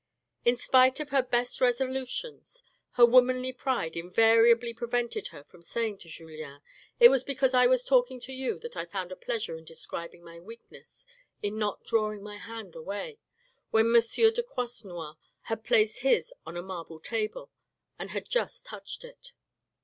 In 0.43 0.55
spite 0.57 0.99
of 0.99 1.11
her 1.11 1.21
best 1.21 1.61
resolutions 1.61 2.63
her 2.93 3.05
womanly 3.05 3.53
pride 3.53 3.95
invariably 3.95 4.73
prevented 4.73 5.27
her 5.27 5.43
from 5.43 5.61
saying 5.61 5.99
to 5.99 6.09
Julien," 6.09 6.59
It 6.99 7.09
was 7.09 7.23
because 7.23 7.53
I 7.53 7.67
was 7.67 7.85
talking 7.85 8.19
to 8.21 8.33
you 8.33 8.57
that 8.61 8.75
I 8.75 8.85
found 8.85 9.11
a 9.11 9.15
pleasure 9.15 9.55
in 9.57 9.63
describing 9.63 10.23
my 10.23 10.39
weakness 10.39 11.05
in 11.43 11.59
not 11.59 11.83
drawing 11.83 12.23
my 12.23 12.37
hand 12.37 12.73
away, 12.73 13.19
when 13.69 13.95
M. 13.95 14.01
de 14.01 14.41
Croisenois 14.41 15.17
had 15.41 15.63
placed 15.63 15.99
his 15.99 16.33
on 16.47 16.57
a 16.57 16.63
marble 16.63 16.99
table 16.99 17.51
and 17.99 18.09
had 18.09 18.27
just 18.27 18.65
touched 18.65 19.03
it." 19.03 19.33